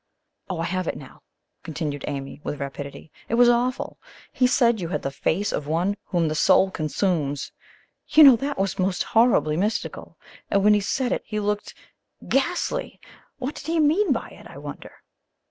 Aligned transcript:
"Oh, 0.49 0.57
I 0.59 0.63
have 0.63 0.87
it 0.87 0.97
now," 0.97 1.21
continued 1.61 2.05
Amy 2.07 2.41
with 2.43 2.59
rapidity; 2.59 3.11
"it 3.29 3.35
was 3.35 3.49
awful! 3.49 3.99
He 4.33 4.47
said 4.47 4.81
you 4.81 4.87
had 4.87 5.03
the 5.03 5.11
FACE 5.11 5.51
OF 5.51 5.67
ONE 5.67 5.95
WHOM 6.05 6.27
THE 6.27 6.33
SOUL 6.33 6.71
CONSUMES. 6.71 7.51
You 8.07 8.23
know 8.23 8.35
that 8.37 8.57
was 8.57 8.79
most 8.79 9.03
horribly 9.03 9.57
mystical! 9.57 10.17
And 10.49 10.63
when 10.63 10.73
he 10.73 10.79
said 10.81 11.11
it 11.11 11.21
he 11.23 11.39
looked 11.39 11.75
ghastly! 12.27 12.99
What 13.37 13.53
did 13.53 13.67
he 13.67 13.79
mean 13.79 14.11
by 14.11 14.29
it, 14.29 14.47
I 14.47 14.57
wonder?" 14.57 14.91